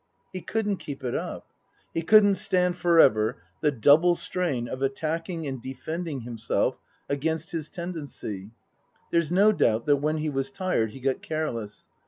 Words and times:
He 0.33 0.41
couldn't 0.41 0.77
keep 0.77 1.03
it 1.03 1.13
up. 1.13 1.51
He 1.93 2.01
couldn't 2.01 2.33
stand 2.33 2.75
for 2.75 2.99
ever 2.99 3.37
the 3.61 3.69
double 3.69 4.15
strain 4.15 4.67
of 4.67 4.81
attacking 4.81 5.45
and 5.45 5.61
defending 5.61 6.21
himself 6.21 6.79
against 7.07 7.51
his 7.51 7.69
tendency. 7.69 8.49
There's 9.11 9.29
no 9.29 9.51
doubt 9.51 9.85
that 9.85 9.97
when 9.97 10.17
he 10.17 10.29
was 10.31 10.49
tired 10.49 10.89
he 10.89 10.99
got 10.99 11.21
careless. 11.21 11.87